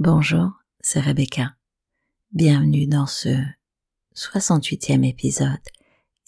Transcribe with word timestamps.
Bonjour, 0.00 0.52
c'est 0.80 1.00
Rebecca. 1.00 1.56
Bienvenue 2.30 2.86
dans 2.86 3.08
ce 3.08 3.36
68e 4.14 5.04
épisode 5.04 5.58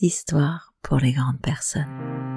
d'Histoire 0.00 0.74
pour 0.82 0.96
les 0.96 1.12
grandes 1.12 1.40
personnes. 1.40 2.29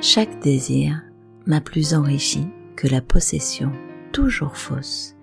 Chaque 0.00 0.40
désir 0.40 1.02
m'a 1.44 1.60
plus 1.60 1.92
enrichi 1.92 2.46
que 2.76 2.86
la 2.86 3.02
possession 3.02 3.72
toujours 4.12 4.56
fausse 4.56 5.16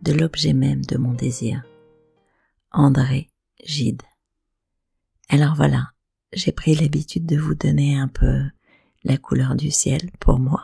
de 0.00 0.14
l'objet 0.14 0.54
même 0.54 0.82
de 0.86 0.96
mon 0.96 1.12
désir. 1.12 1.62
André 2.70 3.28
Gide. 3.62 4.00
Alors 5.28 5.54
voilà, 5.54 5.90
j'ai 6.32 6.50
pris 6.50 6.74
l'habitude 6.74 7.26
de 7.26 7.36
vous 7.36 7.54
donner 7.54 7.98
un 7.98 8.08
peu 8.08 8.40
la 9.04 9.18
couleur 9.18 9.54
du 9.54 9.70
ciel 9.70 10.10
pour 10.18 10.38
moi, 10.38 10.62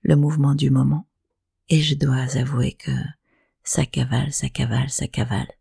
le 0.00 0.16
mouvement 0.16 0.54
du 0.54 0.70
moment, 0.70 1.06
et 1.68 1.82
je 1.82 1.96
dois 1.96 2.38
avouer 2.38 2.72
que 2.72 2.90
ça 3.62 3.84
cavale, 3.84 4.32
ça 4.32 4.48
cavale, 4.48 4.88
ça 4.88 5.08
cavale, 5.08 5.52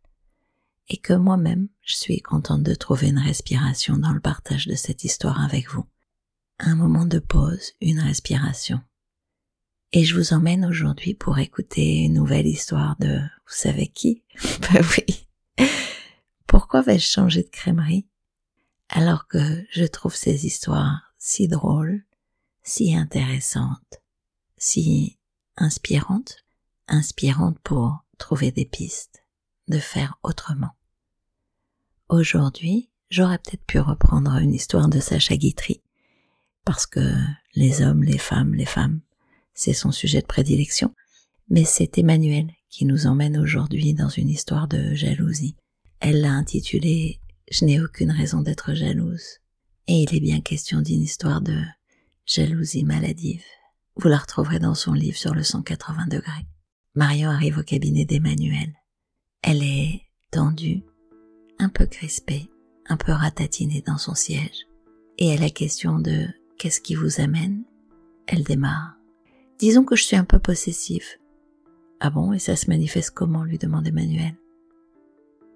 et 0.88 0.96
que 0.96 1.14
moi-même 1.14 1.68
je 1.82 1.98
suis 1.98 2.22
contente 2.22 2.64
de 2.64 2.74
trouver 2.74 3.10
une 3.10 3.20
respiration 3.20 3.98
dans 3.98 4.14
le 4.14 4.22
partage 4.22 4.66
de 4.66 4.76
cette 4.76 5.04
histoire 5.04 5.44
avec 5.44 5.70
vous 5.70 5.86
un 6.60 6.76
moment 6.76 7.06
de 7.06 7.20
pause, 7.20 7.74
une 7.82 8.00
respiration. 8.00 8.82
Et 9.92 10.04
je 10.04 10.16
vous 10.16 10.34
emmène 10.34 10.66
aujourd'hui 10.66 11.16
pour 11.16 11.40
écouter 11.40 12.04
une 12.04 12.14
nouvelle 12.14 12.48
histoire 12.48 12.96
de 13.00 13.18
vous 13.18 13.56
savez 13.56 13.88
qui? 13.88 14.24
Ben 14.62 14.86
oui. 14.98 15.28
Pourquoi 16.46 16.82
vais-je 16.82 17.08
changer 17.08 17.44
de 17.44 17.50
crèmerie? 17.50 18.08
Alors 18.90 19.28
que 19.28 19.66
je 19.72 19.86
trouve 19.86 20.16
ces 20.16 20.46
histoires 20.46 21.14
si 21.18 21.48
drôles, 21.48 22.04
si 22.62 22.96
intéressantes, 22.96 24.02
si 24.58 25.18
inspirantes, 25.58 26.46
inspirantes 26.88 27.60
pour 27.60 28.04
trouver 28.18 28.52
des 28.52 28.66
pistes, 28.66 29.24
de 29.68 29.80
faire 29.80 30.20
autrement. 30.24 30.76
Aujourd'hui, 32.10 32.90
j'aurais 33.10 33.38
peut-être 33.38 33.66
pu 33.66 33.80
reprendre 33.80 34.36
une 34.36 34.54
histoire 34.54 34.88
de 34.88 35.00
Sacha 35.00 35.36
Guitry, 35.36 35.82
parce 36.70 36.86
que 36.86 37.16
les 37.56 37.82
hommes, 37.82 38.04
les 38.04 38.20
femmes, 38.20 38.54
les 38.54 38.68
femmes, 38.68 39.02
c'est 39.56 39.74
son 39.74 39.92
sujet 39.92 40.22
de 40.22 40.28
prédilection, 40.28 40.94
mais 41.50 41.64
c'est 41.64 41.98
Emmanuel 41.98 42.52
qui 42.70 42.86
nous 42.86 43.08
emmène 43.08 43.40
aujourd'hui 43.40 43.96
dans 43.96 44.10
une 44.10 44.30
histoire 44.30 44.68
de 44.68 44.94
jalousie. 44.94 45.56
Elle 46.00 46.22
l'a 46.22 46.32
intitulée 46.32 47.22
Je 47.50 47.66
n'ai 47.66 47.82
aucune 47.82 48.12
raison 48.12 48.44
d'être 48.44 48.76
jalouse. 48.76 49.40
Et 49.88 50.04
il 50.04 50.16
est 50.16 50.20
bien 50.20 50.42
question 50.42 50.82
d'une 50.82 51.02
histoire 51.02 51.42
de 51.42 51.60
jalousie 52.28 52.84
maladive. 52.84 53.42
Vous 53.96 54.08
la 54.08 54.20
retrouverez 54.20 54.60
dans 54.60 54.76
son 54.76 54.94
livre 54.94 55.18
sur 55.18 55.34
le 55.34 55.42
180 55.42 56.06
degrés. 56.06 56.46
Marion 56.94 57.32
arrive 57.32 57.58
au 57.58 57.64
cabinet 57.64 58.06
d'Emmanuel. 58.06 58.76
Elle 59.42 59.64
est 59.64 60.04
tendue, 60.30 60.84
un 61.58 61.70
peu 61.70 61.88
crispée, 61.88 62.48
un 62.86 62.98
peu 62.98 63.12
ratatinée 63.12 63.82
dans 63.88 63.98
son 63.98 64.14
siège. 64.14 64.68
Et 65.18 65.30
elle 65.30 65.44
a 65.44 65.50
question 65.50 65.98
de 65.98 66.28
Qu'est-ce 66.60 66.82
qui 66.82 66.94
vous 66.94 67.22
amène? 67.22 67.64
Elle 68.28 68.44
démarre. 68.44 68.98
Disons 69.60 69.86
que 69.86 69.96
je 69.96 70.04
suis 70.04 70.18
un 70.18 70.26
peu 70.26 70.40
possessive. 70.40 71.08
Ah 72.02 72.10
bon, 72.10 72.34
et 72.34 72.40
ça 72.40 72.58
se 72.58 72.70
manifeste 72.70 73.12
comment? 73.12 73.46
lui 73.46 73.58
demande 73.58 73.88
Emmanuel. 73.88 74.36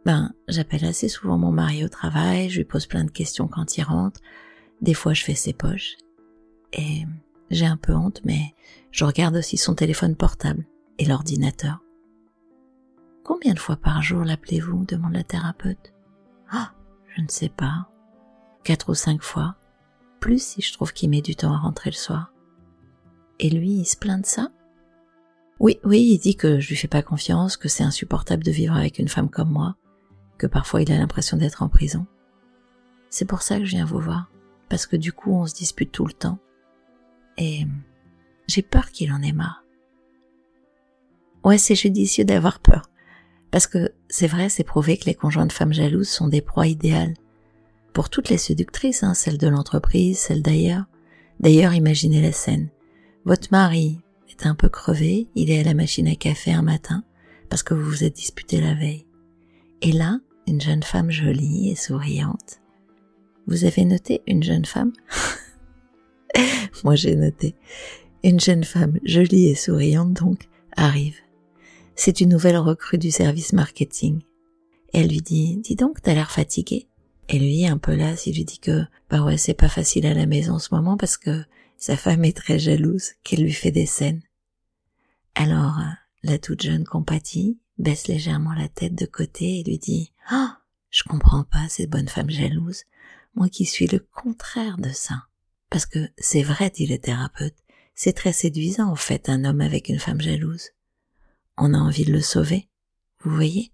Ben, 0.05 0.33
j'appelle 0.47 0.85
assez 0.85 1.09
souvent 1.09 1.37
mon 1.37 1.51
mari 1.51 1.83
au 1.83 1.89
travail, 1.89 2.49
je 2.49 2.59
lui 2.59 2.63
pose 2.63 2.85
plein 2.85 3.03
de 3.03 3.11
questions 3.11 3.49
quand 3.49 3.77
il 3.77 3.83
rentre, 3.83 4.21
des 4.81 4.93
fois 4.93 5.13
je 5.13 5.25
fais 5.25 5.35
ses 5.35 5.51
poches. 5.51 5.97
Et 6.71 7.03
j'ai 7.49 7.65
un 7.65 7.77
peu 7.77 7.93
honte, 7.93 8.21
mais 8.23 8.55
je 8.91 9.03
regarde 9.03 9.35
aussi 9.35 9.57
son 9.57 9.75
téléphone 9.75 10.15
portable 10.15 10.65
et 10.99 11.05
l'ordinateur. 11.05 11.83
Combien 13.25 13.53
de 13.53 13.59
fois 13.59 13.75
par 13.75 14.01
jour 14.01 14.23
l'appelez-vous? 14.23 14.85
demande 14.85 15.13
la 15.13 15.23
thérapeute. 15.23 15.93
Ah, 16.49 16.71
je 17.13 17.21
ne 17.21 17.29
sais 17.29 17.49
pas. 17.49 17.89
Quatre 18.63 18.89
ou 18.89 18.95
cinq 18.95 19.21
fois 19.21 19.57
si 20.37 20.61
je 20.61 20.73
trouve 20.73 20.93
qu'il 20.93 21.09
met 21.09 21.21
du 21.21 21.35
temps 21.35 21.53
à 21.53 21.57
rentrer 21.57 21.89
le 21.89 21.95
soir. 21.95 22.33
Et 23.39 23.49
lui, 23.49 23.71
il 23.71 23.85
se 23.85 23.97
plaint 23.97 24.21
de 24.21 24.25
ça? 24.25 24.51
Oui, 25.59 25.79
oui, 25.83 26.01
il 26.01 26.19
dit 26.19 26.35
que 26.35 26.59
je 26.59 26.69
lui 26.69 26.75
fais 26.75 26.87
pas 26.87 27.01
confiance, 27.01 27.57
que 27.57 27.69
c'est 27.69 27.83
insupportable 27.83 28.43
de 28.43 28.51
vivre 28.51 28.75
avec 28.75 28.99
une 28.99 29.07
femme 29.07 29.29
comme 29.29 29.51
moi, 29.51 29.75
que 30.37 30.47
parfois 30.47 30.81
il 30.81 30.91
a 30.91 30.97
l'impression 30.97 31.37
d'être 31.37 31.61
en 31.61 31.69
prison. 31.69 32.05
C'est 33.09 33.25
pour 33.25 33.41
ça 33.41 33.59
que 33.59 33.65
je 33.65 33.71
viens 33.71 33.85
vous 33.85 33.99
voir, 33.99 34.31
parce 34.69 34.87
que 34.87 34.95
du 34.95 35.13
coup 35.13 35.33
on 35.33 35.45
se 35.45 35.53
dispute 35.53 35.91
tout 35.91 36.05
le 36.05 36.13
temps. 36.13 36.39
Et 37.37 37.65
j'ai 38.47 38.61
peur 38.61 38.91
qu'il 38.91 39.11
en 39.13 39.21
ait 39.21 39.31
marre. 39.31 39.63
Ouais, 41.43 41.57
c'est 41.57 41.75
judicieux 41.75 42.25
d'avoir 42.25 42.59
peur. 42.59 42.89
Parce 43.51 43.67
que 43.67 43.93
c'est 44.09 44.27
vrai, 44.27 44.49
c'est 44.49 44.63
prouvé 44.63 44.97
que 44.97 45.05
les 45.05 45.15
conjoints 45.15 45.45
de 45.45 45.51
femmes 45.51 45.73
jalouses 45.73 46.09
sont 46.09 46.27
des 46.27 46.41
proies 46.41 46.67
idéales 46.67 47.13
pour 47.93 48.09
toutes 48.09 48.29
les 48.29 48.37
séductrices, 48.37 49.03
hein, 49.03 49.13
celles 49.13 49.37
de 49.37 49.47
l'entreprise, 49.47 50.17
celles 50.17 50.41
d'ailleurs. 50.41 50.85
D'ailleurs, 51.39 51.73
imaginez 51.73 52.21
la 52.21 52.31
scène. 52.31 52.69
Votre 53.25 53.49
mari 53.51 53.99
est 54.29 54.45
un 54.45 54.55
peu 54.55 54.69
crevé, 54.69 55.27
il 55.35 55.51
est 55.51 55.59
à 55.59 55.63
la 55.63 55.73
machine 55.73 56.07
à 56.07 56.15
café 56.15 56.51
un 56.51 56.61
matin, 56.61 57.03
parce 57.49 57.63
que 57.63 57.73
vous 57.73 57.89
vous 57.89 58.03
êtes 58.03 58.15
disputé 58.15 58.59
la 58.59 58.73
veille. 58.73 59.05
Et 59.81 59.91
là, 59.91 60.19
une 60.47 60.61
jeune 60.61 60.83
femme 60.83 61.11
jolie 61.11 61.69
et 61.69 61.75
souriante. 61.75 62.61
Vous 63.47 63.65
avez 63.65 63.85
noté 63.85 64.21
une 64.27 64.43
jeune 64.43 64.65
femme? 64.65 64.93
Moi 66.83 66.95
j'ai 66.95 67.15
noté. 67.15 67.55
Une 68.23 68.39
jeune 68.39 68.63
femme 68.63 68.99
jolie 69.03 69.47
et 69.47 69.55
souriante 69.55 70.13
donc 70.13 70.47
arrive. 70.75 71.17
C'est 71.95 72.21
une 72.21 72.29
nouvelle 72.29 72.57
recrue 72.57 72.97
du 72.97 73.11
service 73.11 73.53
marketing. 73.53 74.21
elle 74.93 75.09
lui 75.09 75.21
dit, 75.21 75.57
dis 75.57 75.75
donc, 75.75 76.01
t'as 76.01 76.13
l'air 76.13 76.31
fatigué. 76.31 76.87
Et 77.29 77.39
lui, 77.39 77.65
un 77.65 77.77
peu 77.77 77.95
là, 77.95 78.15
il 78.25 78.35
lui 78.35 78.45
dit 78.45 78.59
que, 78.59 78.85
bah 79.09 79.23
ouais, 79.23 79.37
c'est 79.37 79.53
pas 79.53 79.69
facile 79.69 80.05
à 80.05 80.13
la 80.13 80.25
maison 80.25 80.53
en 80.53 80.59
ce 80.59 80.73
moment 80.73 80.97
parce 80.97 81.17
que 81.17 81.43
sa 81.77 81.97
femme 81.97 82.25
est 82.25 82.35
très 82.35 82.59
jalouse, 82.59 83.11
qu'elle 83.23 83.43
lui 83.43 83.53
fait 83.53 83.71
des 83.71 83.85
scènes. 83.85 84.21
Alors, 85.35 85.79
la 86.23 86.37
toute 86.37 86.61
jeune 86.61 86.85
compatie 86.85 87.59
baisse 87.77 88.07
légèrement 88.07 88.53
la 88.53 88.67
tête 88.67 88.95
de 88.95 89.05
côté 89.05 89.59
et 89.59 89.63
lui 89.63 89.79
dit, 89.79 90.11
ah, 90.29 90.59
je 90.89 91.03
comprends 91.03 91.43
pas 91.43 91.67
cette 91.69 91.89
bonne 91.89 92.07
femme 92.07 92.29
jalouse, 92.29 92.83
moi 93.35 93.49
qui 93.49 93.65
suis 93.65 93.87
le 93.87 93.99
contraire 93.99 94.77
de 94.77 94.89
ça. 94.89 95.23
Parce 95.69 95.85
que 95.85 96.07
c'est 96.17 96.43
vrai, 96.43 96.69
dit 96.69 96.85
le 96.85 96.99
thérapeute, 96.99 97.55
c'est 97.95 98.13
très 98.13 98.33
séduisant 98.33 98.89
en 98.89 98.95
fait 98.95 99.27
un 99.27 99.43
homme 99.43 99.61
avec 99.61 99.89
une 99.89 99.99
femme 99.99 100.21
jalouse. 100.21 100.69
On 101.57 101.73
a 101.73 101.79
envie 101.79 102.05
de 102.05 102.13
le 102.13 102.21
sauver, 102.21 102.69
vous 103.23 103.33
voyez? 103.33 103.71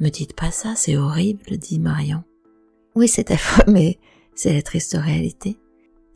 Me 0.00 0.08
dites 0.08 0.34
pas 0.34 0.50
ça, 0.50 0.74
c'est 0.74 0.96
horrible, 0.96 1.58
dit 1.58 1.78
Marion. 1.78 2.24
Oui, 2.94 3.08
c'est 3.08 3.30
affreux, 3.30 3.64
mais 3.72 3.98
c'est 4.34 4.52
la 4.52 4.62
triste 4.62 4.96
réalité. 4.98 5.58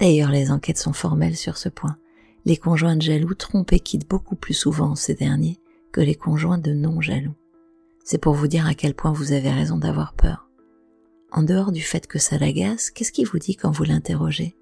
D'ailleurs, 0.00 0.30
les 0.30 0.50
enquêtes 0.50 0.78
sont 0.78 0.92
formelles 0.92 1.36
sur 1.36 1.56
ce 1.56 1.68
point. 1.68 1.96
Les 2.44 2.56
conjoints 2.56 2.96
de 2.96 3.02
jaloux 3.02 3.34
trompent 3.34 3.72
et 3.72 3.80
quittent 3.80 4.08
beaucoup 4.08 4.36
plus 4.36 4.54
souvent 4.54 4.94
ces 4.94 5.14
derniers 5.14 5.58
que 5.92 6.00
les 6.00 6.14
conjoints 6.14 6.58
de 6.58 6.72
non-jaloux. 6.72 7.34
C'est 8.04 8.18
pour 8.18 8.34
vous 8.34 8.46
dire 8.46 8.66
à 8.66 8.74
quel 8.74 8.94
point 8.94 9.12
vous 9.12 9.32
avez 9.32 9.50
raison 9.50 9.78
d'avoir 9.78 10.12
peur. 10.12 10.48
En 11.32 11.42
dehors 11.42 11.72
du 11.72 11.82
fait 11.82 12.06
que 12.06 12.18
ça 12.18 12.38
l'agace, 12.38 12.90
qu'est-ce 12.90 13.10
qui 13.10 13.24
vous 13.24 13.38
dit 13.38 13.56
quand 13.56 13.70
vous 13.70 13.84
l'interrogez? 13.84 14.56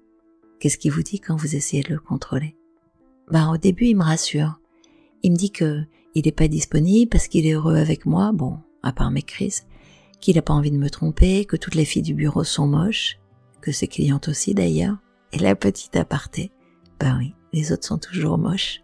Qu'est-ce 0.59 0.77
qui 0.77 0.89
vous 0.89 1.03
dit 1.03 1.19
quand 1.19 1.35
vous 1.35 1.55
essayez 1.55 1.83
de 1.83 1.93
le 1.93 1.99
contrôler? 1.99 2.55
Bah 3.29 3.49
au 3.49 3.57
début 3.57 3.85
il 3.85 3.97
me 3.97 4.03
rassure. 4.03 4.59
Il 5.21 5.33
me 5.33 5.37
dit 5.37 5.51
que 5.51 5.83
il 6.15 6.25
n'est 6.25 6.31
pas 6.31 6.47
disponible 6.47 7.09
parce 7.09 7.27
qu'il 7.27 7.45
est 7.45 7.53
heureux 7.53 7.75
avec 7.75 8.05
moi, 8.05 8.31
bon, 8.31 8.57
à 8.81 8.93
part 8.93 9.11
mes 9.11 9.21
crises, 9.21 9.65
qu'il 10.25 10.37
n'a 10.37 10.41
pas 10.41 10.55
envie 10.55 10.71
de 10.71 10.77
me 10.77 10.89
tromper, 10.89 11.45
que 11.45 11.55
toutes 11.55 11.75
les 11.75 11.85
filles 11.85 12.01
du 12.01 12.15
bureau 12.15 12.43
sont 12.43 12.65
moches, 12.65 13.19
que 13.61 13.71
ses 13.71 13.87
clientes 13.87 14.27
aussi 14.27 14.55
d'ailleurs, 14.55 14.97
et 15.31 15.37
la 15.37 15.55
petite 15.55 15.95
aparté, 15.95 16.51
ben 16.99 17.19
oui, 17.19 17.35
les 17.53 17.71
autres 17.71 17.85
sont 17.85 17.99
toujours 17.99 18.39
moches. 18.39 18.81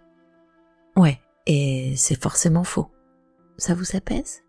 Ouais, 0.95 1.19
et 1.47 1.95
c'est 1.95 2.21
forcément 2.21 2.63
faux. 2.63 2.91
Ça 3.57 3.73
vous 3.73 3.95
apaise? 3.95 4.43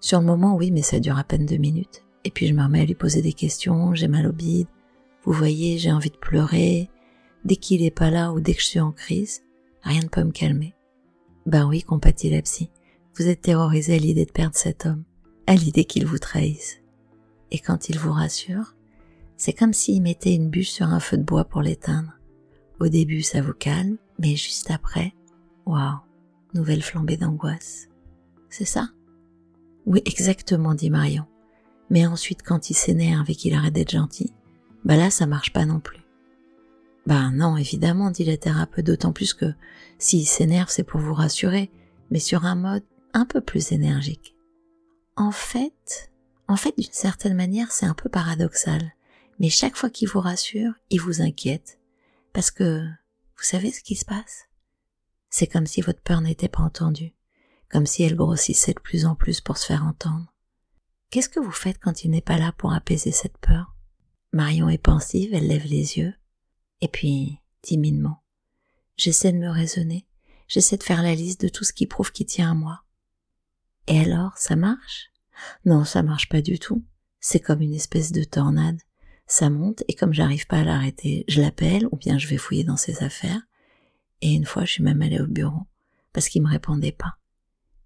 Sur 0.00 0.18
le 0.18 0.26
moment, 0.26 0.56
oui, 0.56 0.72
mais 0.72 0.82
ça 0.82 0.98
dure 0.98 1.16
à 1.16 1.22
peine 1.22 1.46
deux 1.46 1.58
minutes. 1.58 2.02
Et 2.24 2.32
puis 2.32 2.48
je 2.48 2.54
me 2.54 2.64
remets 2.64 2.80
à 2.80 2.86
lui 2.86 2.96
poser 2.96 3.22
des 3.22 3.32
questions, 3.32 3.94
j'ai 3.94 4.08
mal 4.08 4.26
au 4.26 4.32
bide, 4.32 4.66
vous 5.22 5.32
voyez, 5.32 5.78
j'ai 5.78 5.92
envie 5.92 6.10
de 6.10 6.16
pleurer. 6.16 6.90
Dès 7.44 7.54
qu'il 7.54 7.84
est 7.84 7.92
pas 7.92 8.10
là 8.10 8.32
ou 8.32 8.40
dès 8.40 8.54
que 8.54 8.60
je 8.60 8.66
suis 8.66 8.80
en 8.80 8.90
crise, 8.90 9.44
rien 9.84 10.02
ne 10.02 10.08
peut 10.08 10.24
me 10.24 10.32
calmer. 10.32 10.74
Ben 11.46 11.68
oui, 11.68 11.82
compatit 11.82 12.30
la 12.30 12.42
psy, 12.42 12.68
vous 13.16 13.28
êtes 13.28 13.42
terrorisé 13.42 13.94
à 13.94 13.98
l'idée 13.98 14.24
de 14.24 14.32
perdre 14.32 14.56
cet 14.56 14.86
homme 14.86 15.04
à 15.46 15.54
l'idée 15.54 15.84
qu'il 15.84 16.06
vous 16.06 16.18
trahisse. 16.18 16.78
Et 17.50 17.58
quand 17.58 17.88
il 17.88 17.98
vous 17.98 18.12
rassure, 18.12 18.74
c'est 19.36 19.52
comme 19.52 19.72
s'il 19.72 20.02
mettait 20.02 20.34
une 20.34 20.50
bûche 20.50 20.70
sur 20.70 20.86
un 20.86 21.00
feu 21.00 21.16
de 21.16 21.22
bois 21.22 21.44
pour 21.44 21.62
l'éteindre. 21.62 22.18
Au 22.80 22.88
début, 22.88 23.22
ça 23.22 23.40
vous 23.40 23.52
calme, 23.52 23.96
mais 24.18 24.36
juste 24.36 24.70
après, 24.70 25.14
waouh, 25.66 25.98
nouvelle 26.54 26.82
flambée 26.82 27.16
d'angoisse. 27.16 27.88
C'est 28.48 28.64
ça? 28.64 28.88
Oui, 29.86 30.02
exactement, 30.04 30.74
dit 30.74 30.90
Marion. 30.90 31.26
Mais 31.90 32.06
ensuite, 32.06 32.42
quand 32.42 32.70
il 32.70 32.74
s'énerve 32.74 33.28
et 33.28 33.34
qu'il 33.34 33.54
arrête 33.54 33.74
d'être 33.74 33.90
gentil, 33.90 34.32
bah 34.84 34.96
là, 34.96 35.10
ça 35.10 35.26
marche 35.26 35.52
pas 35.52 35.66
non 35.66 35.80
plus. 35.80 36.00
Bah 37.06 37.30
non, 37.30 37.56
évidemment, 37.56 38.10
dit 38.10 38.24
la 38.24 38.36
thérapeute, 38.36 38.86
d'autant 38.86 39.12
plus 39.12 39.34
que 39.34 39.52
s'il 39.98 40.26
s'énerve, 40.26 40.70
c'est 40.70 40.84
pour 40.84 41.00
vous 41.00 41.14
rassurer, 41.14 41.70
mais 42.10 42.18
sur 42.18 42.46
un 42.46 42.54
mode 42.54 42.84
un 43.12 43.26
peu 43.26 43.40
plus 43.40 43.72
énergique. 43.72 44.33
En 45.16 45.30
fait, 45.30 46.10
en 46.48 46.56
fait, 46.56 46.76
d'une 46.76 46.92
certaine 46.92 47.34
manière, 47.34 47.70
c'est 47.70 47.86
un 47.86 47.94
peu 47.94 48.08
paradoxal, 48.08 48.94
mais 49.38 49.48
chaque 49.48 49.76
fois 49.76 49.90
qu'il 49.90 50.08
vous 50.08 50.20
rassure, 50.20 50.72
il 50.90 51.00
vous 51.00 51.22
inquiète, 51.22 51.78
parce 52.32 52.50
que 52.50 52.80
vous 53.36 53.44
savez 53.44 53.70
ce 53.70 53.82
qui 53.82 53.96
se 53.96 54.04
passe? 54.04 54.48
C'est 55.30 55.46
comme 55.46 55.66
si 55.66 55.80
votre 55.80 56.02
peur 56.02 56.20
n'était 56.20 56.48
pas 56.48 56.62
entendue, 56.62 57.14
comme 57.68 57.86
si 57.86 58.02
elle 58.02 58.16
grossissait 58.16 58.74
de 58.74 58.80
plus 58.80 59.06
en 59.06 59.14
plus 59.14 59.40
pour 59.40 59.56
se 59.56 59.66
faire 59.66 59.84
entendre. 59.84 60.32
Qu'est-ce 61.10 61.28
que 61.28 61.40
vous 61.40 61.52
faites 61.52 61.78
quand 61.78 62.04
il 62.04 62.10
n'est 62.10 62.20
pas 62.20 62.38
là 62.38 62.52
pour 62.52 62.72
apaiser 62.72 63.12
cette 63.12 63.38
peur? 63.38 63.74
Marion 64.32 64.68
est 64.68 64.78
pensive, 64.78 65.32
elle 65.32 65.46
lève 65.46 65.66
les 65.66 65.98
yeux, 65.98 66.14
et 66.80 66.88
puis, 66.88 67.38
timidement, 67.62 68.22
j'essaie 68.96 69.32
de 69.32 69.38
me 69.38 69.48
raisonner, 69.48 70.06
j'essaie 70.48 70.76
de 70.76 70.82
faire 70.82 71.02
la 71.02 71.14
liste 71.14 71.40
de 71.40 71.48
tout 71.48 71.64
ce 71.64 71.72
qui 71.72 71.86
prouve 71.86 72.10
qu'il 72.10 72.26
tient 72.26 72.50
à 72.50 72.54
moi. 72.54 72.83
Et 73.86 74.00
alors, 74.00 74.36
ça 74.36 74.56
marche? 74.56 75.10
Non, 75.64 75.84
ça 75.84 76.02
marche 76.02 76.28
pas 76.28 76.42
du 76.42 76.58
tout. 76.58 76.84
C'est 77.20 77.40
comme 77.40 77.60
une 77.60 77.74
espèce 77.74 78.12
de 78.12 78.24
tornade. 78.24 78.80
Ça 79.26 79.50
monte 79.50 79.82
et 79.88 79.94
comme 79.94 80.12
j'arrive 80.12 80.46
pas 80.46 80.58
à 80.58 80.64
l'arrêter, 80.64 81.24
je 81.28 81.40
l'appelle 81.40 81.88
ou 81.90 81.96
bien 81.96 82.18
je 82.18 82.28
vais 82.28 82.36
fouiller 82.36 82.64
dans 82.64 82.76
ses 82.76 83.02
affaires. 83.02 83.42
Et 84.20 84.32
une 84.32 84.44
fois, 84.44 84.64
je 84.64 84.72
suis 84.72 84.82
même 84.82 85.02
allée 85.02 85.20
au 85.20 85.26
bureau 85.26 85.66
parce 86.12 86.28
qu'il 86.28 86.42
me 86.42 86.48
répondait 86.50 86.92
pas. 86.92 87.16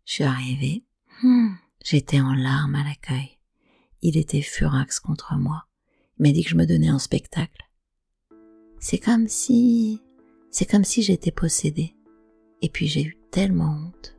Je 0.05 0.15
suis 0.15 0.25
arrivée. 0.25 0.85
Hmm, 1.23 1.55
j'étais 1.85 2.21
en 2.21 2.35
larmes 2.35 2.75
à 2.75 2.85
l'accueil. 2.85 3.39
Il 4.03 4.17
était 4.17 4.43
furax 4.43 5.01
contre 5.01 5.35
moi. 5.37 5.65
Il 6.19 6.23
m'a 6.23 6.33
dit 6.33 6.45
que 6.45 6.51
je 6.51 6.57
me 6.57 6.67
donnais 6.67 6.89
un 6.89 6.99
spectacle. 6.99 7.69
C'est 8.81 8.99
comme 8.99 9.29
si, 9.29 10.01
c'est 10.51 10.67
comme 10.67 10.85
si 10.85 11.03
j'étais 11.03 11.33
possédée. 11.33 11.95
Et 12.63 12.69
puis 12.69 12.87
j'ai 12.87 13.05
eu 13.05 13.19
tellement 13.31 13.77
honte. 13.87 14.18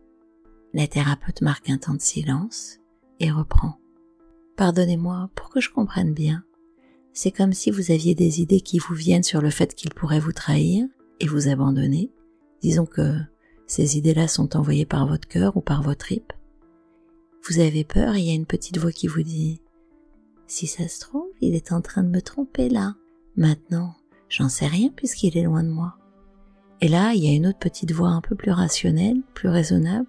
La 0.74 0.88
thérapeute 0.88 1.42
marque 1.42 1.70
un 1.70 1.78
temps 1.78 1.96
de 1.96 2.02
silence 2.02 2.80
et 3.20 3.32
reprend. 3.32 3.80
Pardonnez-moi 4.56 5.30
pour 5.36 5.50
que 5.50 5.60
je 5.62 5.72
comprenne 5.72 6.14
bien. 6.14 6.44
C'est 7.12 7.32
comme 7.32 7.54
si 7.54 7.72
vous 7.72 7.92
aviez 7.92 8.14
des 8.14 8.40
idées 8.42 8.62
qui 8.62 8.78
vous 8.78 8.94
viennent 8.94 9.24
sur 9.24 9.42
le 9.42 9.50
fait 9.50 9.74
qu'il 9.74 9.94
pourrait 9.94 10.20
vous 10.20 10.32
trahir 10.32 10.86
et 11.20 11.28
vous 11.28 11.48
abandonner. 11.48 12.12
Disons 12.62 12.86
que 12.86 13.16
ces 13.66 13.98
idées-là 13.98 14.28
sont 14.28 14.56
envoyées 14.56 14.86
par 14.86 15.08
votre 15.08 15.28
cœur 15.28 15.58
ou 15.58 15.62
par 15.62 15.82
votre 15.82 16.00
trip. 16.00 16.34
Vous 17.48 17.60
avez 17.60 17.84
peur 17.84 18.16
il 18.16 18.26
y 18.26 18.32
a 18.32 18.36
une 18.36 18.46
petite 18.46 18.78
voix 18.78 18.92
qui 18.92 19.08
vous 19.08 19.24
dit 19.24 19.62
Si 20.46 20.68
ça 20.68 20.88
se 20.88 21.00
trouve, 21.00 21.30
il 21.42 21.56
est 21.56 21.72
en 21.72 21.82
train 21.82 22.04
de 22.04 22.10
me 22.10 22.22
tromper 22.22 22.70
là. 22.70 22.96
Maintenant, 23.36 23.96
j'en 24.28 24.50
sais 24.50 24.68
rien 24.68 24.90
puisqu'il 24.96 25.36
est 25.36 25.44
loin 25.44 25.64
de 25.64 25.70
moi. 25.70 25.96
Et 26.82 26.88
là, 26.88 27.14
il 27.14 27.24
y 27.24 27.28
a 27.28 27.36
une 27.36 27.48
autre 27.48 27.60
petite 27.60 27.92
voix 27.92 28.10
un 28.10 28.22
peu 28.22 28.36
plus 28.36 28.52
rationnelle, 28.52 29.22
plus 29.34 29.50
raisonnable, 29.50 30.08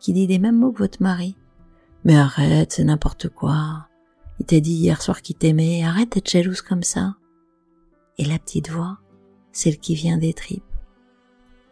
qui 0.00 0.12
dit 0.12 0.26
les 0.26 0.38
mêmes 0.38 0.58
mots 0.58 0.72
que 0.72 0.78
votre 0.78 1.02
mari. 1.02 1.36
Mais 2.04 2.16
arrête, 2.16 2.72
c'est 2.72 2.84
n'importe 2.84 3.28
quoi. 3.28 3.88
Il 4.38 4.46
t'a 4.46 4.60
dit 4.60 4.74
hier 4.74 5.00
soir 5.02 5.22
qu'il 5.22 5.36
t'aimait, 5.36 5.84
arrête 5.84 6.12
d'être 6.12 6.30
jalouse 6.30 6.60
comme 6.60 6.82
ça. 6.82 7.16
Et 8.18 8.24
la 8.24 8.38
petite 8.38 8.70
voix, 8.70 8.98
celle 9.52 9.78
qui 9.78 9.94
vient 9.94 10.18
des 10.18 10.34
tripes. 10.34 10.62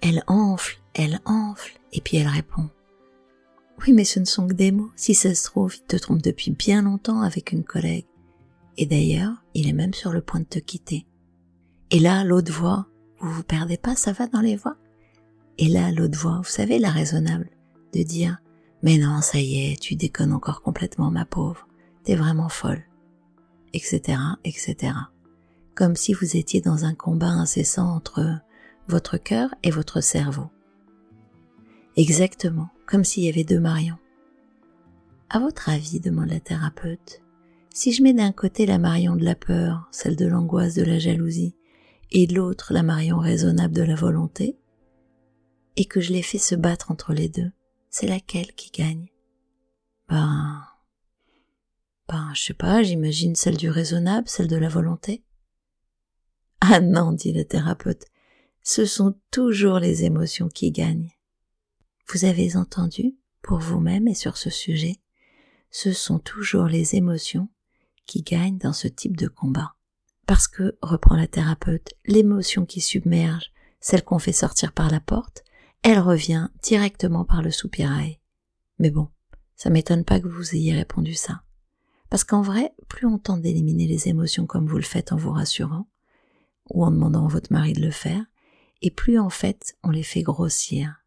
Elle 0.00 0.22
enfle, 0.26 0.78
elle 0.94 1.20
enfle, 1.24 1.78
et 1.92 2.00
puis 2.00 2.16
elle 2.16 2.28
répond. 2.28 2.68
Oui, 3.80 3.92
mais 3.92 4.04
ce 4.04 4.20
ne 4.20 4.24
sont 4.24 4.46
que 4.46 4.54
des 4.54 4.72
mots. 4.72 4.90
Si 4.96 5.14
ça 5.14 5.34
se 5.34 5.44
trouve, 5.44 5.74
il 5.76 5.82
te 5.82 5.96
trompe 5.96 6.22
depuis 6.22 6.50
bien 6.50 6.82
longtemps 6.82 7.22
avec 7.22 7.52
une 7.52 7.64
collègue. 7.64 8.06
Et 8.76 8.86
d'ailleurs, 8.86 9.42
il 9.54 9.68
est 9.68 9.72
même 9.72 9.94
sur 9.94 10.12
le 10.12 10.20
point 10.20 10.40
de 10.40 10.46
te 10.46 10.58
quitter. 10.58 11.06
Et 11.90 12.00
là, 12.00 12.24
l'autre 12.24 12.52
voix, 12.52 12.86
vous 13.20 13.30
vous 13.30 13.42
perdez 13.44 13.76
pas, 13.76 13.94
ça 13.94 14.12
va 14.12 14.26
dans 14.26 14.40
les 14.40 14.56
voix? 14.56 14.76
Et 15.58 15.68
là, 15.68 15.92
l'autre 15.92 16.18
voix, 16.18 16.38
vous 16.38 16.50
savez, 16.50 16.78
la 16.78 16.90
raisonnable, 16.90 17.50
de 17.94 18.02
dire, 18.02 18.38
mais 18.82 18.98
non, 18.98 19.20
ça 19.20 19.38
y 19.40 19.72
est, 19.72 19.80
tu 19.80 19.96
déconnes 19.96 20.32
encore 20.32 20.62
complètement, 20.62 21.10
ma 21.10 21.24
pauvre, 21.24 21.66
t'es 22.04 22.16
vraiment 22.16 22.48
folle, 22.48 22.84
etc., 23.72 24.18
etc. 24.44 24.92
Comme 25.74 25.96
si 25.96 26.12
vous 26.12 26.36
étiez 26.36 26.60
dans 26.60 26.84
un 26.84 26.94
combat 26.94 27.28
incessant 27.28 27.88
entre 27.94 28.40
votre 28.88 29.16
cœur 29.16 29.54
et 29.62 29.70
votre 29.70 30.00
cerveau. 30.00 30.50
Exactement, 31.96 32.68
comme 32.86 33.04
s'il 33.04 33.24
y 33.24 33.28
avait 33.28 33.44
deux 33.44 33.60
Marion. 33.60 33.96
À 35.30 35.38
votre 35.38 35.68
avis, 35.68 36.00
demande 36.00 36.28
la 36.28 36.40
thérapeute, 36.40 37.22
si 37.72 37.92
je 37.92 38.02
mets 38.02 38.12
d'un 38.12 38.32
côté 38.32 38.66
la 38.66 38.78
Marion 38.78 39.16
de 39.16 39.24
la 39.24 39.34
peur, 39.34 39.88
celle 39.90 40.14
de 40.14 40.26
l'angoisse, 40.26 40.74
de 40.74 40.84
la 40.84 40.98
jalousie, 40.98 41.56
et 42.12 42.26
de 42.26 42.34
l'autre 42.34 42.72
la 42.72 42.82
Marion 42.82 43.18
raisonnable 43.18 43.74
de 43.74 43.82
la 43.82 43.96
volonté, 43.96 44.56
et 45.76 45.84
que 45.84 46.00
je 46.00 46.12
les 46.12 46.22
fais 46.22 46.38
se 46.38 46.54
battre 46.54 46.92
entre 46.92 47.12
les 47.12 47.28
deux, 47.28 47.50
c'est 47.94 48.08
laquelle 48.08 48.52
qui 48.56 48.72
gagne? 48.72 49.06
Ben, 50.08 50.66
ben, 52.08 52.32
je 52.34 52.42
sais 52.42 52.54
pas, 52.54 52.82
j'imagine 52.82 53.36
celle 53.36 53.56
du 53.56 53.70
raisonnable, 53.70 54.28
celle 54.28 54.48
de 54.48 54.56
la 54.56 54.68
volonté. 54.68 55.22
Ah 56.60 56.80
non, 56.80 57.12
dit 57.12 57.32
le 57.32 57.44
thérapeute, 57.44 58.06
ce 58.64 58.84
sont 58.84 59.14
toujours 59.30 59.78
les 59.78 60.02
émotions 60.02 60.48
qui 60.48 60.72
gagnent. 60.72 61.12
Vous 62.12 62.24
avez 62.24 62.56
entendu, 62.56 63.14
pour 63.42 63.60
vous-même 63.60 64.08
et 64.08 64.14
sur 64.14 64.38
ce 64.38 64.50
sujet, 64.50 64.96
ce 65.70 65.92
sont 65.92 66.18
toujours 66.18 66.66
les 66.66 66.96
émotions 66.96 67.48
qui 68.06 68.22
gagnent 68.22 68.58
dans 68.58 68.72
ce 68.72 68.88
type 68.88 69.16
de 69.16 69.28
combat. 69.28 69.76
Parce 70.26 70.48
que, 70.48 70.76
reprend 70.82 71.14
la 71.14 71.28
thérapeute, 71.28 71.94
l'émotion 72.06 72.66
qui 72.66 72.80
submerge, 72.80 73.52
celle 73.78 74.02
qu'on 74.02 74.18
fait 74.18 74.32
sortir 74.32 74.72
par 74.72 74.90
la 74.90 74.98
porte, 74.98 75.44
elle 75.84 76.00
revient 76.00 76.48
directement 76.62 77.26
par 77.26 77.42
le 77.42 77.50
soupirail. 77.50 78.18
Mais 78.78 78.90
bon, 78.90 79.10
ça 79.54 79.68
m'étonne 79.68 80.04
pas 80.04 80.18
que 80.18 80.28
vous 80.28 80.54
ayez 80.54 80.72
répondu 80.72 81.12
ça. 81.12 81.42
Parce 82.08 82.24
qu'en 82.24 82.40
vrai, 82.40 82.74
plus 82.88 83.06
on 83.06 83.18
tente 83.18 83.42
d'éliminer 83.42 83.86
les 83.86 84.08
émotions 84.08 84.46
comme 84.46 84.66
vous 84.66 84.78
le 84.78 84.82
faites 84.82 85.12
en 85.12 85.16
vous 85.16 85.32
rassurant, 85.32 85.86
ou 86.70 86.86
en 86.86 86.90
demandant 86.90 87.26
à 87.26 87.28
votre 87.28 87.52
mari 87.52 87.74
de 87.74 87.82
le 87.82 87.90
faire, 87.90 88.24
et 88.80 88.90
plus 88.90 89.18
en 89.18 89.28
fait 89.28 89.76
on 89.82 89.90
les 89.90 90.02
fait 90.02 90.22
grossir. 90.22 91.04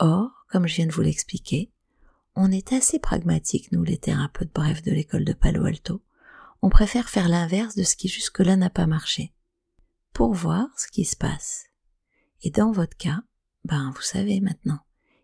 Or, 0.00 0.46
comme 0.50 0.66
je 0.66 0.74
viens 0.74 0.86
de 0.86 0.92
vous 0.92 1.02
l'expliquer, 1.02 1.70
on 2.34 2.50
est 2.50 2.72
assez 2.72 2.98
pragmatique, 2.98 3.70
nous 3.70 3.84
les 3.84 3.98
thérapeutes 3.98 4.52
brefs 4.52 4.82
de 4.82 4.90
l'école 4.90 5.24
de 5.24 5.32
Palo 5.32 5.64
Alto, 5.64 6.02
on 6.60 6.70
préfère 6.70 7.08
faire 7.08 7.28
l'inverse 7.28 7.76
de 7.76 7.84
ce 7.84 7.94
qui 7.94 8.08
jusque-là 8.08 8.56
n'a 8.56 8.68
pas 8.68 8.88
marché, 8.88 9.32
pour 10.12 10.34
voir 10.34 10.66
ce 10.76 10.88
qui 10.88 11.04
se 11.04 11.16
passe. 11.16 11.66
Et 12.42 12.50
dans 12.50 12.72
votre 12.72 12.96
cas, 12.96 13.22
ben 13.66 13.92
vous 13.94 14.02
savez 14.02 14.40
maintenant, 14.40 14.78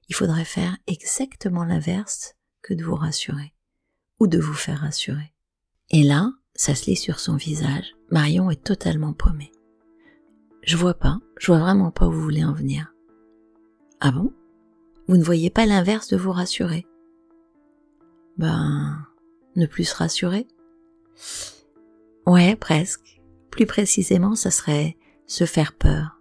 il 0.09 0.15
faudrait 0.15 0.45
faire 0.45 0.77
exactement 0.87 1.65
l'inverse 1.65 2.35
que 2.61 2.75
de 2.75 2.85
vous 2.85 2.97
rassurer, 2.97 3.55
ou 4.21 4.27
de 4.27 4.39
vous 4.39 4.55
faire 4.55 4.81
rassurer. 4.81 5.33
Et 5.91 6.03
là, 6.03 6.33
ça 6.55 6.75
se 6.75 6.87
lit 6.87 6.97
sur 6.97 7.21
son 7.21 7.37
visage, 7.37 7.95
Marion 8.11 8.51
est 8.51 8.63
totalement 8.63 9.13
paumée. 9.13 9.53
Je 10.63 10.77
vois 10.77 10.95
pas, 10.95 11.19
je 11.39 11.47
vois 11.47 11.61
vraiment 11.61 11.91
pas 11.91 12.07
où 12.07 12.13
vous 12.13 12.23
voulez 12.23 12.45
en 12.45 12.53
venir. 12.53 12.93
Ah 14.01 14.11
bon? 14.11 14.33
Vous 15.09 15.17
ne 15.17 15.25
voyez 15.25 15.51
pas 15.51 15.67
l'inverse 15.67 16.09
de 16.09 16.17
vous 16.17 16.33
rassurer? 16.33 16.87
Ben, 18.39 19.07
ne 19.57 19.67
plus 19.67 19.85
se 19.85 19.97
rassurer? 19.97 20.47
Ouais, 22.27 22.57
presque. 22.57 23.21
Plus 23.51 23.67
précisément, 23.67 24.35
ça 24.35 24.51
serait 24.51 24.97
se 25.27 25.45
faire 25.45 25.73
peur. 25.73 26.19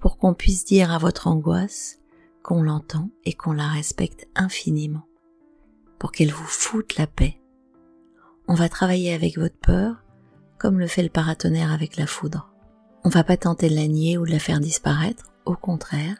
Pour 0.00 0.18
qu'on 0.18 0.34
puisse 0.34 0.64
dire 0.64 0.92
à 0.92 0.98
votre 0.98 1.26
angoisse 1.26 1.98
qu'on 2.42 2.62
l'entend 2.62 3.10
et 3.24 3.32
qu'on 3.32 3.52
la 3.52 3.68
respecte 3.68 4.28
infiniment. 4.34 5.06
Pour 5.98 6.12
qu'elle 6.12 6.32
vous 6.32 6.46
foute 6.46 6.96
la 6.96 7.06
paix. 7.06 7.40
On 8.46 8.54
va 8.54 8.68
travailler 8.68 9.12
avec 9.12 9.38
votre 9.38 9.58
peur 9.58 10.04
comme 10.58 10.78
le 10.78 10.86
fait 10.86 11.02
le 11.02 11.08
paratonnerre 11.08 11.72
avec 11.72 11.96
la 11.96 12.06
foudre. 12.06 12.52
On 13.04 13.08
va 13.08 13.24
pas 13.24 13.36
tenter 13.36 13.68
de 13.68 13.76
la 13.76 13.86
nier 13.86 14.18
ou 14.18 14.26
de 14.26 14.30
la 14.30 14.40
faire 14.40 14.60
disparaître, 14.60 15.32
au 15.44 15.54
contraire, 15.54 16.16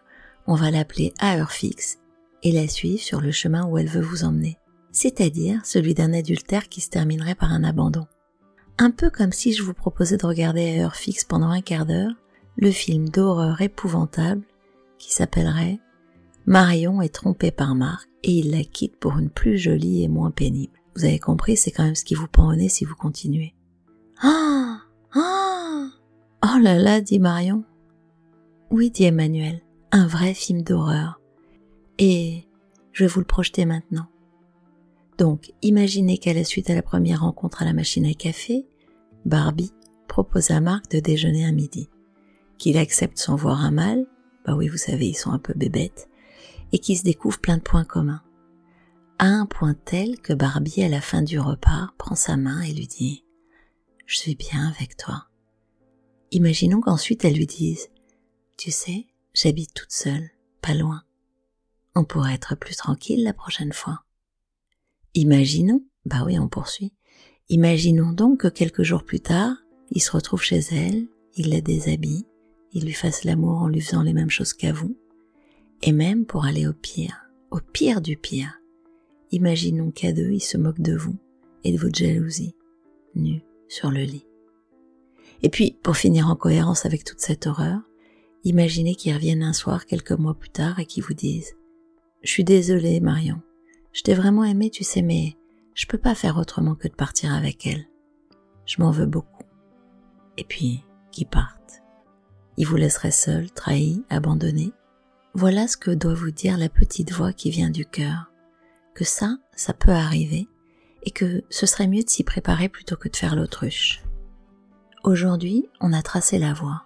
on 0.47 0.54
va 0.54 0.70
l'appeler 0.70 1.12
à 1.18 1.37
heure 1.37 1.50
fixe 1.50 1.99
et 2.42 2.52
la 2.52 2.68
suivre 2.68 3.00
sur 3.00 3.20
le 3.20 3.32
chemin 3.32 3.66
où 3.66 3.78
elle 3.78 3.88
veut 3.88 4.00
vous 4.00 4.25
emmener 4.25 4.58
c'est-à-dire 4.99 5.64
celui 5.64 5.94
d'un 5.94 6.12
adultère 6.12 6.68
qui 6.68 6.80
se 6.80 6.90
terminerait 6.90 7.37
par 7.37 7.52
un 7.52 7.62
abandon. 7.62 8.06
Un 8.78 8.90
peu 8.90 9.11
comme 9.11 9.32
si 9.32 9.52
je 9.52 9.62
vous 9.62 9.75
proposais 9.75 10.16
de 10.16 10.26
regarder 10.26 10.78
à 10.78 10.85
heure 10.85 10.97
fixe 10.97 11.25
pendant 11.25 11.50
un 11.50 11.61
quart 11.61 11.87
d'heure 11.87 12.12
le 12.59 12.73
film 12.73 13.09
d'horreur 13.09 13.62
épouvantable 13.62 14.43
qui 14.99 15.15
s'appellerait 15.15 15.79
Marion 16.45 17.00
est 17.00 17.15
trompée 17.15 17.53
par 17.53 17.77
Marc 17.77 18.09
et 18.25 18.33
il 18.33 18.50
la 18.50 18.65
quitte 18.65 18.97
pour 18.97 19.17
une 19.17 19.31
plus 19.31 19.59
jolie 19.59 20.03
et 20.03 20.09
moins 20.09 20.33
pénible. 20.33 20.73
vous 20.97 21.05
avez 21.05 21.21
compris, 21.21 21.57
c'est 21.57 21.71
quand 21.71 21.85
même 21.85 21.95
ce 21.95 22.05
qui 22.05 22.17
vous 22.17 22.27
pend 22.27 22.53
au 22.53 22.69
si 22.69 22.85
vous 22.85 22.97
continuez. 22.97 23.55
Ah 24.21 24.81
Ah 25.15 25.88
Oh 26.43 26.59
là 26.61 26.77
là, 26.79 27.00
dit 27.00 27.21
Marion. 27.21 27.65
Oui, 28.71 28.91
dit 28.91 29.05
Emmanuel, 29.05 29.62
un 29.93 30.09
vrai 30.09 30.35
film 30.35 30.62
d'horreur. 30.62 31.21
Et 31.99 32.49
je 32.93 33.05
vais 33.05 33.09
vous 33.09 33.21
le 33.21 33.27
projeter 33.27 33.67
maintenant. 33.67 34.07
Donc, 35.17 35.53
imaginez 35.62 36.19
qu'à 36.19 36.33
la 36.33 36.45
suite 36.45 36.71
à 36.71 36.75
la 36.75 36.83
première 36.83 37.21
rencontre 37.21 37.62
à 37.62 37.65
la 37.65 37.73
machine 37.73 38.07
à 38.07 38.15
café, 38.15 38.67
Barbie 39.25 39.73
propose 40.09 40.50
à 40.50 40.61
Marc 40.61 40.91
de 40.91 41.00
déjeuner 41.00 41.45
à 41.45 41.53
midi. 41.53 41.88
Qu'il 42.59 42.77
accepte 42.77 43.19
sans 43.19 43.37
voir 43.37 43.65
un 43.65 43.71
mal, 43.71 44.07
bah 44.45 44.55
oui, 44.55 44.69
vous 44.69 44.77
savez, 44.77 45.09
ils 45.09 45.17
sont 45.17 45.31
un 45.31 45.38
peu 45.38 45.55
bébêtes, 45.55 46.09
et 46.73 46.79
qu'ils 46.79 46.99
se 46.99 47.05
découvre 47.05 47.38
plein 47.38 47.57
de 47.57 47.62
points 47.62 47.85
communs. 47.85 48.23
À 49.19 49.27
un 49.27 49.47
point 49.47 49.75
tel 49.75 50.21
que 50.21 50.33
Barbie, 50.33 50.83
à 50.83 50.88
la 50.88 51.00
fin 51.00 51.23
du 51.23 51.38
repas, 51.38 51.91
prend 51.99 52.15
sa 52.15 52.37
main 52.37 52.61
et 52.62 52.73
lui 52.73 52.87
dit 52.87 53.25
«Je 54.07 54.17
suis 54.17 54.35
bien 54.35 54.69
avec 54.69 54.97
toi». 54.97 55.29
Imaginons 56.31 56.81
qu'ensuite 56.81 57.25
elle 57.25 57.35
lui 57.35 57.47
dise 57.47 57.88
«Tu 58.57 58.71
sais, 58.71 59.07
j'habite 59.35 59.75
toute 59.75 59.93
seule, 59.93 60.31
pas 60.61 60.75
loin. 60.75 61.03
On 61.95 62.05
pourrait 62.05 62.35
être 62.35 62.55
plus 62.55 62.77
tranquille 62.77 63.25
la 63.25 63.33
prochaine 63.33 63.73
fois.» 63.73 64.05
Imaginons, 65.15 65.85
bah 66.05 66.23
oui, 66.25 66.38
on 66.38 66.49
poursuit. 66.49 66.93
Imaginons 67.49 68.12
donc 68.12 68.41
que 68.41 68.49
quelques 68.49 68.83
jours 68.83 69.05
plus 69.05 69.21
tard, 69.21 69.57
il 69.91 70.00
se 70.00 70.12
retrouve 70.12 70.43
chez 70.43 70.61
elle, 70.71 71.09
il 71.35 71.50
la 71.50 71.61
déshabille, 71.61 72.27
il 72.78 72.85
lui 72.85 72.92
fasse 72.92 73.25
l'amour 73.25 73.62
en 73.62 73.68
lui 73.68 73.80
faisant 73.80 74.02
les 74.02 74.12
mêmes 74.12 74.30
choses 74.30 74.52
qu'à 74.52 74.73
vous, 74.73 74.97
et 75.82 75.90
même 75.90 76.26
pour 76.26 76.44
aller 76.44 76.66
au 76.68 76.73
pire, 76.73 77.28
au 77.50 77.58
pire 77.58 78.00
du 78.00 78.16
pire. 78.16 78.61
Imaginons 79.32 79.90
qu'à 79.90 80.12
deux, 80.12 80.30
il 80.30 80.40
se 80.40 80.56
moque 80.56 80.80
de 80.80 80.97
vous 80.97 81.16
et 81.64 81.73
de 81.73 81.78
votre 81.78 81.99
jalousie, 81.99 82.54
nu 83.16 83.42
sur 83.68 83.90
le 83.90 84.02
lit. 84.02 84.26
Et 85.42 85.49
puis, 85.49 85.76
pour 85.82 85.97
finir 85.97 86.28
en 86.28 86.37
cohérence 86.37 86.87
avec 86.87 87.02
toute 87.02 87.20
cette 87.20 87.49
horreur, 87.49 87.80
imaginez 88.44 88.94
qu'ils 88.94 89.14
reviennent 89.14 89.42
un 89.42 89.52
soir 89.52 89.85
quelques 89.85 90.12
mois 90.12 90.35
plus 90.35 90.50
tard 90.50 90.78
et 90.78 90.87
qu'ils 90.87 91.02
vous 91.02 91.14
disent 91.14 91.56
«Je 92.23 92.30
suis 92.30 92.44
désolée, 92.44 93.00
Marion. 93.00 93.40
Je 93.92 94.02
t'ai 94.02 94.14
vraiment 94.14 94.44
aimé, 94.44 94.70
tu 94.70 94.85
sais, 94.85 95.02
mais 95.02 95.37
je 95.75 95.87
peux 95.87 95.99
pas 95.99 96.14
faire 96.14 96.38
autrement 96.38 96.76
que 96.76 96.88
de 96.88 96.94
partir 96.94 97.35
avec 97.35 97.66
elle. 97.66 97.88
Je 98.66 98.80
m'en 98.80 98.92
veux 98.92 99.06
beaucoup.» 99.06 99.44
Et 100.38 100.44
puis, 100.44 100.85
qu'ils 101.11 101.26
partent. 101.26 101.58
Ils 102.59 102.67
vous 102.67 102.77
laisseraient 102.77 103.12
seul, 103.12 103.53
trahi, 103.53 104.05
abandonné. 104.11 104.73
Voilà 105.33 105.69
ce 105.69 105.77
que 105.77 105.93
doit 105.93 106.15
vous 106.15 106.33
dire 106.33 106.59
la 106.59 106.69
petite 106.69 107.12
voix 107.12 107.33
qui 107.33 107.50
vient 107.50 107.71
du 107.71 107.87
cœur. 107.87 108.33
Que 108.97 109.05
ça, 109.05 109.38
ça 109.55 109.73
peut 109.73 109.93
arriver, 109.93 110.49
et 111.05 111.12
que 111.12 111.45
ce 111.50 111.67
serait 111.67 111.87
mieux 111.87 112.03
de 112.03 112.11
s'y 112.11 112.25
préparer 112.25 112.69
plutôt 112.69 112.97
que 112.97 113.09
de 113.09 113.15
faire 113.15 113.37
l'autruche. 113.37 114.03
Aujourd'hui, 115.05 115.69
on 115.81 115.93
a 115.93 116.03
tracé 116.03 116.37
la 116.37 116.53
voie. 116.53 116.83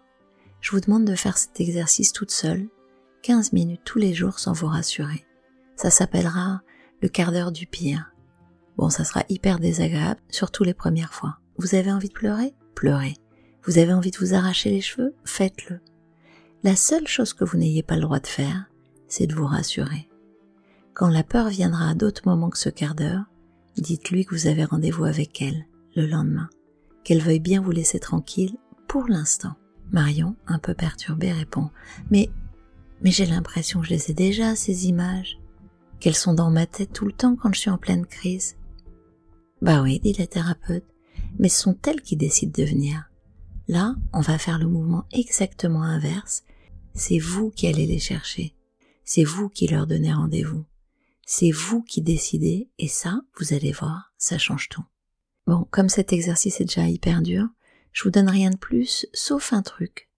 Je 0.60 0.72
vous 0.72 0.80
demande 0.80 1.06
de 1.06 1.14
faire 1.14 1.38
cet 1.38 1.58
exercice 1.58 2.12
toute 2.12 2.32
seule, 2.32 2.68
15 3.22 3.54
minutes 3.54 3.80
tous 3.82 3.98
les 3.98 4.12
jours 4.12 4.38
sans 4.40 4.52
vous 4.52 4.66
rassurer. 4.66 5.24
Ça 5.76 5.88
s'appellera 5.88 6.60
le 7.00 7.08
quart 7.08 7.32
d'heure 7.32 7.50
du 7.50 7.66
pire. 7.66 8.12
Bon, 8.76 8.90
ça 8.90 9.04
sera 9.04 9.24
hyper 9.30 9.58
désagréable, 9.58 10.20
surtout 10.28 10.64
les 10.64 10.74
premières 10.74 11.14
fois. 11.14 11.38
Vous 11.56 11.74
avez 11.74 11.90
envie 11.90 12.08
de 12.08 12.12
pleurer? 12.12 12.54
Pleurez. 12.74 13.14
Vous 13.64 13.78
avez 13.78 13.92
envie 13.92 14.10
de 14.10 14.18
vous 14.18 14.34
arracher 14.34 14.70
les 14.70 14.80
cheveux? 14.80 15.14
Faites-le. 15.24 15.80
La 16.62 16.76
seule 16.76 17.06
chose 17.06 17.32
que 17.32 17.44
vous 17.44 17.58
n'ayez 17.58 17.82
pas 17.82 17.96
le 17.96 18.02
droit 18.02 18.20
de 18.20 18.26
faire, 18.26 18.66
c'est 19.08 19.26
de 19.26 19.34
vous 19.34 19.46
rassurer. 19.46 20.08
Quand 20.94 21.08
la 21.08 21.24
peur 21.24 21.48
viendra 21.48 21.90
à 21.90 21.94
d'autres 21.94 22.26
moments 22.26 22.50
que 22.50 22.58
ce 22.58 22.68
quart 22.68 22.94
d'heure, 22.94 23.24
dites-lui 23.76 24.24
que 24.24 24.34
vous 24.34 24.46
avez 24.46 24.64
rendez-vous 24.64 25.04
avec 25.04 25.40
elle 25.42 25.66
le 25.94 26.06
lendemain 26.06 26.48
qu'elle 27.04 27.20
veuille 27.20 27.40
bien 27.40 27.60
vous 27.60 27.70
laisser 27.70 27.98
tranquille 27.98 28.56
pour 28.88 29.08
l'instant. 29.08 29.54
Marion, 29.90 30.36
un 30.46 30.58
peu 30.58 30.74
perturbée, 30.74 31.32
répond 31.32 31.70
Mais, 32.10 32.30
mais 33.02 33.10
j'ai 33.10 33.26
l'impression 33.26 33.80
que 33.80 33.86
je 33.86 33.94
les 33.94 34.10
ai 34.10 34.14
déjà, 34.14 34.56
ces 34.56 34.86
images, 34.86 35.38
qu'elles 36.00 36.14
sont 36.14 36.34
dans 36.34 36.50
ma 36.50 36.66
tête 36.66 36.92
tout 36.92 37.06
le 37.06 37.12
temps 37.12 37.36
quand 37.36 37.52
je 37.52 37.60
suis 37.60 37.70
en 37.70 37.78
pleine 37.78 38.06
crise. 38.06 38.56
Bah 39.60 39.82
oui, 39.82 40.00
dit 40.00 40.14
la 40.14 40.26
thérapeute, 40.26 40.86
mais 41.38 41.48
ce 41.48 41.62
sont 41.62 41.76
elles 41.86 42.00
qui 42.00 42.16
décident 42.16 42.52
de 42.56 42.64
venir. 42.68 43.10
Là, 43.72 43.94
on 44.12 44.20
va 44.20 44.36
faire 44.36 44.58
le 44.58 44.68
mouvement 44.68 45.06
exactement 45.12 45.82
inverse. 45.82 46.42
C'est 46.92 47.18
vous 47.18 47.50
qui 47.50 47.66
allez 47.66 47.86
les 47.86 47.98
chercher. 47.98 48.54
C'est 49.02 49.24
vous 49.24 49.48
qui 49.48 49.66
leur 49.66 49.86
donnez 49.86 50.12
rendez-vous. 50.12 50.66
C'est 51.24 51.52
vous 51.52 51.82
qui 51.82 52.02
décidez, 52.02 52.68
et 52.78 52.88
ça, 52.88 53.22
vous 53.38 53.54
allez 53.54 53.72
voir, 53.72 54.12
ça 54.18 54.36
change 54.36 54.68
tout. 54.68 54.84
Bon, 55.46 55.66
comme 55.70 55.88
cet 55.88 56.12
exercice 56.12 56.60
est 56.60 56.66
déjà 56.66 56.86
hyper 56.86 57.22
dur, 57.22 57.48
je 57.92 58.04
vous 58.04 58.10
donne 58.10 58.28
rien 58.28 58.50
de 58.50 58.58
plus, 58.58 59.06
sauf 59.14 59.54
un 59.54 59.62
truc. 59.62 60.10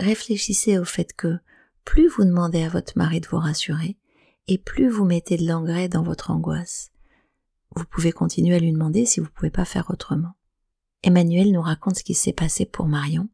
Réfléchissez 0.00 0.78
au 0.78 0.86
fait 0.86 1.12
que 1.12 1.36
plus 1.84 2.08
vous 2.08 2.24
demandez 2.24 2.62
à 2.62 2.70
votre 2.70 2.96
mari 2.96 3.20
de 3.20 3.28
vous 3.28 3.36
rassurer, 3.36 3.98
et 4.48 4.56
plus 4.56 4.88
vous 4.88 5.04
mettez 5.04 5.36
de 5.36 5.46
l'engrais 5.46 5.90
dans 5.90 6.02
votre 6.02 6.30
angoisse. 6.30 6.92
Vous 7.74 7.84
pouvez 7.84 8.12
continuer 8.12 8.56
à 8.56 8.58
lui 8.58 8.72
demander 8.72 9.04
si 9.04 9.20
vous 9.20 9.28
pouvez 9.28 9.50
pas 9.50 9.66
faire 9.66 9.90
autrement. 9.90 10.35
Emmanuel 11.06 11.52
nous 11.52 11.62
raconte 11.62 11.98
ce 11.98 12.02
qui 12.02 12.14
s'est 12.14 12.32
passé 12.32 12.66
pour 12.66 12.86
Marion, 12.86 13.28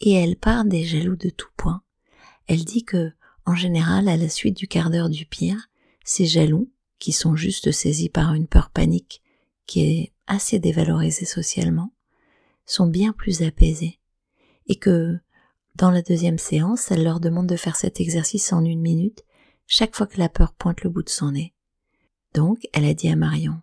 et 0.00 0.12
elle 0.12 0.36
part 0.36 0.64
des 0.64 0.84
jaloux 0.84 1.16
de 1.16 1.28
tout 1.28 1.48
point. 1.56 1.82
Elle 2.46 2.64
dit 2.64 2.84
que, 2.84 3.10
en 3.44 3.56
général, 3.56 4.08
à 4.08 4.16
la 4.16 4.28
suite 4.28 4.56
du 4.56 4.68
quart 4.68 4.90
d'heure 4.90 5.10
du 5.10 5.26
pire, 5.26 5.68
ces 6.04 6.24
jaloux, 6.24 6.70
qui 7.00 7.10
sont 7.10 7.34
juste 7.34 7.72
saisis 7.72 8.08
par 8.08 8.32
une 8.34 8.46
peur 8.46 8.70
panique 8.70 9.22
qui 9.66 9.80
est 9.82 10.12
assez 10.28 10.60
dévalorisés 10.60 11.26
socialement, 11.26 11.92
sont 12.64 12.86
bien 12.86 13.12
plus 13.12 13.42
apaisés 13.42 13.98
et 14.68 14.76
que 14.76 15.18
dans 15.74 15.90
la 15.90 16.02
deuxième 16.02 16.38
séance, 16.38 16.92
elle 16.92 17.02
leur 17.02 17.18
demande 17.18 17.48
de 17.48 17.56
faire 17.56 17.76
cet 17.76 18.00
exercice 18.00 18.52
en 18.52 18.64
une 18.64 18.80
minute 18.80 19.24
chaque 19.66 19.96
fois 19.96 20.06
que 20.06 20.18
la 20.18 20.28
peur 20.28 20.52
pointe 20.52 20.82
le 20.82 20.90
bout 20.90 21.02
de 21.02 21.08
son 21.08 21.32
nez. 21.32 21.54
Donc, 22.34 22.68
elle 22.72 22.84
a 22.84 22.94
dit 22.94 23.08
à 23.08 23.16
Marion, 23.16 23.60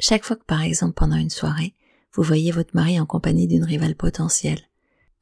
chaque 0.00 0.24
fois 0.24 0.36
que 0.36 0.44
par 0.44 0.62
exemple 0.62 0.94
pendant 0.94 1.16
une 1.16 1.30
soirée, 1.30 1.74
vous 2.12 2.22
voyez 2.22 2.50
votre 2.50 2.74
mari 2.74 2.98
en 2.98 3.06
compagnie 3.06 3.46
d'une 3.46 3.64
rivale 3.64 3.94
potentielle, 3.94 4.62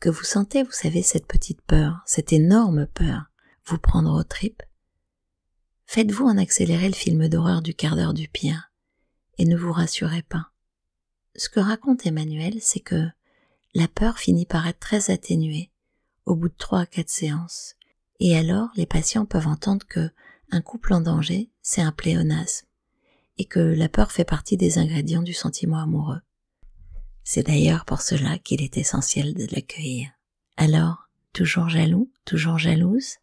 que 0.00 0.08
vous 0.08 0.24
sentez, 0.24 0.62
vous 0.62 0.72
savez, 0.72 1.02
cette 1.02 1.26
petite 1.26 1.60
peur, 1.62 2.02
cette 2.06 2.32
énorme 2.32 2.86
peur, 2.86 3.24
vous 3.66 3.78
prendre 3.78 4.18
aux 4.18 4.24
tripes, 4.24 4.62
faites-vous 5.86 6.24
en 6.24 6.38
accélérer 6.38 6.88
le 6.88 6.94
film 6.94 7.28
d'horreur 7.28 7.62
du 7.62 7.74
quart 7.74 7.96
d'heure 7.96 8.14
du 8.14 8.28
pire, 8.28 8.70
et 9.38 9.44
ne 9.44 9.56
vous 9.56 9.72
rassurez 9.72 10.22
pas. 10.22 10.50
Ce 11.36 11.48
que 11.48 11.60
raconte 11.60 12.06
Emmanuel, 12.06 12.58
c'est 12.60 12.80
que 12.80 13.06
la 13.74 13.88
peur 13.88 14.18
finit 14.18 14.46
par 14.46 14.66
être 14.66 14.80
très 14.80 15.10
atténuée 15.10 15.70
au 16.26 16.36
bout 16.36 16.48
de 16.48 16.54
trois 16.58 16.80
à 16.80 16.86
quatre 16.86 17.10
séances. 17.10 17.74
Et 18.20 18.36
alors, 18.36 18.68
les 18.76 18.86
patients 18.86 19.24
peuvent 19.24 19.46
entendre 19.46 19.86
que 19.86 20.10
un 20.50 20.60
couple 20.60 20.94
en 20.94 21.00
danger, 21.00 21.50
c'est 21.62 21.82
un 21.82 21.92
pléonasme, 21.92 22.66
et 23.36 23.44
que 23.44 23.60
la 23.60 23.88
peur 23.88 24.10
fait 24.12 24.24
partie 24.24 24.56
des 24.56 24.78
ingrédients 24.78 25.22
du 25.22 25.34
sentiment 25.34 25.78
amoureux. 25.78 26.20
C'est 27.30 27.42
d'ailleurs 27.42 27.84
pour 27.84 28.00
cela 28.00 28.38
qu'il 28.38 28.62
est 28.62 28.78
essentiel 28.78 29.34
de 29.34 29.46
l'accueillir. 29.54 30.08
Alors, 30.56 31.10
toujours 31.34 31.68
jaloux, 31.68 32.10
toujours 32.24 32.56
jalouse, 32.56 33.16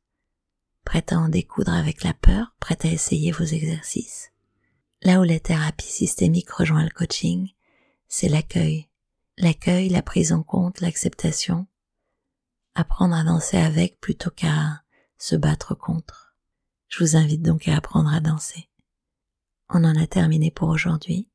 prête 0.84 1.12
à 1.12 1.18
en 1.18 1.28
découdre 1.28 1.74
avec 1.74 2.04
la 2.04 2.14
peur, 2.14 2.54
prête 2.60 2.86
à 2.86 2.90
essayer 2.90 3.32
vos 3.32 3.46
exercices? 3.46 4.32
Là 5.02 5.20
où 5.20 5.24
la 5.24 5.40
thérapie 5.40 5.92
systémique 5.92 6.52
rejoint 6.52 6.84
le 6.84 6.92
coaching, 6.92 7.50
c'est 8.08 8.30
l'accueil. 8.30 8.88
L'accueil, 9.40 9.90
la 9.90 10.04
prise 10.04 10.34
en 10.34 10.44
compte, 10.44 10.82
l'acceptation. 10.82 11.66
Apprendre 12.76 13.16
à 13.16 13.24
danser 13.24 13.58
avec 13.58 14.00
plutôt 14.00 14.30
qu'à 14.30 14.84
se 15.18 15.36
battre 15.36 15.74
contre. 15.74 16.36
Je 16.90 17.04
vous 17.04 17.16
invite 17.16 17.42
donc 17.42 17.68
à 17.68 17.76
apprendre 17.76 18.14
à 18.14 18.20
danser. 18.20 18.70
On 19.68 19.84
en 19.84 19.96
a 19.96 20.06
terminé 20.06 20.52
pour 20.52 20.70
aujourd'hui. 20.70 21.28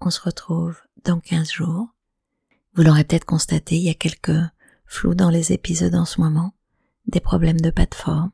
On 0.00 0.10
se 0.10 0.20
retrouve 0.20 0.80
dans 1.04 1.20
15 1.20 1.50
jours. 1.50 1.88
Vous 2.74 2.82
l'aurez 2.82 3.04
peut-être 3.04 3.24
constaté, 3.24 3.76
il 3.76 3.82
y 3.84 3.90
a 3.90 3.94
quelques 3.94 4.40
flous 4.86 5.14
dans 5.14 5.30
les 5.30 5.52
épisodes 5.52 5.94
en 5.94 6.04
ce 6.04 6.20
moment, 6.20 6.54
des 7.06 7.20
problèmes 7.20 7.60
de 7.60 7.70
plateforme. 7.70 8.30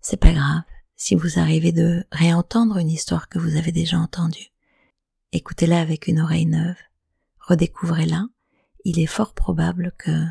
C'est 0.00 0.16
pas 0.16 0.32
grave 0.32 0.62
si 0.96 1.14
vous 1.14 1.38
arrivez 1.38 1.72
de 1.72 2.04
réentendre 2.10 2.78
une 2.78 2.90
histoire 2.90 3.28
que 3.28 3.38
vous 3.38 3.56
avez 3.56 3.72
déjà 3.72 3.98
entendue. 3.98 4.52
Écoutez-la 5.32 5.80
avec 5.80 6.08
une 6.08 6.20
oreille 6.20 6.46
neuve 6.46 6.76
redécouvrez-la, 7.48 8.26
il 8.84 9.00
est 9.00 9.06
fort 9.06 9.34
probable 9.34 9.92
que 9.98 10.26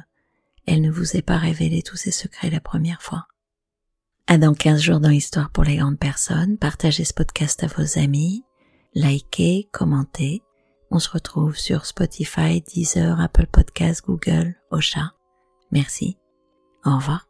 elle 0.66 0.82
ne 0.82 0.92
vous 0.92 1.16
ait 1.16 1.22
pas 1.22 1.38
révélé 1.38 1.82
tous 1.82 1.96
ses 1.96 2.12
secrets 2.12 2.50
la 2.50 2.60
première 2.60 3.02
fois. 3.02 3.28
À 4.28 4.38
dans 4.38 4.54
15 4.54 4.82
jours 4.82 5.00
dans 5.00 5.10
Histoire 5.10 5.50
pour 5.50 5.64
les 5.64 5.78
grandes 5.78 6.00
personnes, 6.00 6.58
partagez 6.58 7.06
ce 7.06 7.14
podcast 7.14 7.64
à 7.64 7.68
vos 7.68 7.98
amis, 7.98 8.44
likez, 8.94 9.70
commentez. 9.72 10.44
On 10.90 11.00
se 11.00 11.10
retrouve 11.10 11.58
sur 11.58 11.86
Spotify, 11.86 12.62
Deezer, 12.62 13.20
Apple 13.20 13.48
Podcasts, 13.48 14.06
Google, 14.06 14.56
Ocha. 14.72 15.14
Merci. 15.72 16.18
Au 16.86 16.96
revoir. 16.96 17.27